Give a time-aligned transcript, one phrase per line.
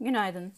[0.00, 0.52] Günaydın.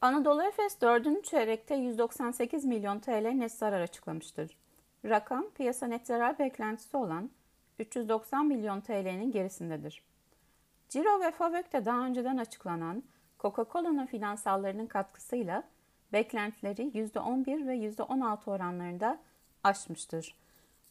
[0.00, 1.24] Anadolu Efes 4.
[1.24, 4.56] çeyrekte 198 milyon TL net zarar açıklamıştır.
[5.04, 7.30] Rakam piyasa net zarar beklentisi olan
[7.78, 10.02] 390 milyon TL'nin gerisindedir.
[10.88, 13.02] Ciro ve Favök'te daha önceden açıklanan
[13.40, 15.62] Coca-Cola'nın finansallarının katkısıyla
[16.12, 19.18] beklentileri %11 ve %16 oranlarında
[19.64, 20.34] aşmıştır.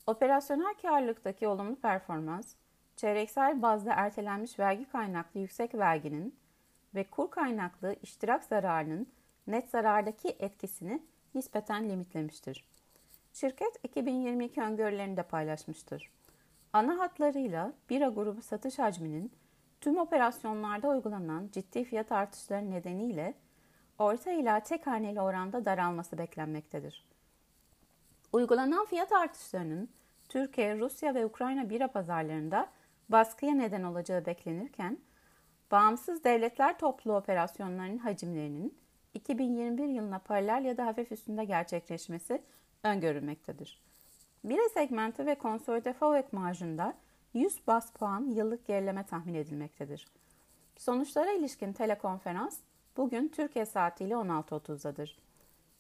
[0.08, 2.56] Operasyonel karlılıktaki olumlu performans,
[2.96, 6.36] çeyreksel bazda ertelenmiş vergi kaynaklı yüksek verginin
[6.96, 9.08] ve kur kaynaklı iştirak zararının
[9.48, 11.04] net zarardaki etkisini
[11.36, 12.68] nispeten limitlemiştir.
[13.34, 16.12] Şirket 2022 öngörülerini de paylaşmıştır.
[16.74, 19.32] Ana hatlarıyla bira grubu satış hacminin
[19.82, 23.34] tüm operasyonlarda uygulanan ciddi fiyat artışları nedeniyle
[24.00, 27.08] orta ila tek haneli oranda daralması beklenmektedir.
[28.34, 29.90] Uygulanan fiyat artışlarının
[30.30, 32.68] Türkiye, Rusya ve Ukrayna bira pazarlarında
[33.10, 34.98] baskıya neden olacağı beklenirken,
[35.72, 38.78] bağımsız devletler toplu operasyonlarının hacimlerinin
[39.14, 42.42] 2021 yılına paralel ya da hafif üstünde gerçekleşmesi
[42.84, 43.82] öngörülmektedir.
[44.44, 46.94] Bira segmenti ve konsolide FOVEC marjında
[47.34, 50.08] 100 bas puan yıllık gerileme tahmin edilmektedir.
[50.78, 52.60] Sonuçlara ilişkin telekonferans
[52.98, 55.18] bugün Türkiye saatiyle 16.30'dadır.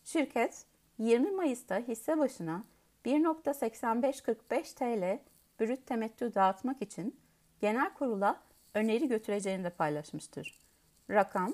[0.03, 0.65] Şirket
[0.97, 2.63] 20 Mayıs'ta hisse başına
[3.05, 5.19] 1.8545 TL
[5.59, 7.19] brüt temettü dağıtmak için
[7.61, 8.39] genel kurula
[8.73, 10.61] öneri götüreceğini de paylaşmıştır.
[11.09, 11.53] Rakam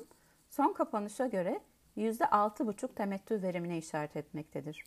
[0.50, 1.62] son kapanışa göre
[1.98, 4.84] %6,5 temettü verimine işaret etmektedir.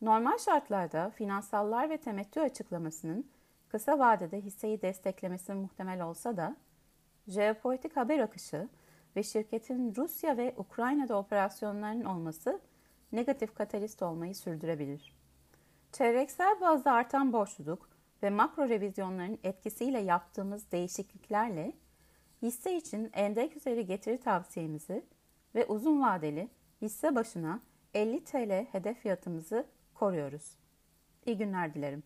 [0.00, 3.30] Normal şartlarda finansallar ve temettü açıklamasının
[3.68, 6.56] kısa vadede hisseyi desteklemesi muhtemel olsa da
[7.28, 8.68] jeopolitik haber akışı
[9.16, 12.60] ve şirketin Rusya ve Ukrayna'da operasyonlarının olması
[13.12, 15.16] negatif katalist olmayı sürdürebilir.
[15.92, 17.87] Çeyreksel bazda artan borçluluk
[18.22, 21.72] ve makro revizyonların etkisiyle yaptığımız değişikliklerle
[22.42, 25.04] hisse için endeks üzeri getiri tavsiyemizi
[25.54, 26.48] ve uzun vadeli
[26.82, 27.60] hisse başına
[27.94, 30.58] 50 TL hedef fiyatımızı koruyoruz.
[31.26, 32.02] İyi günler dilerim.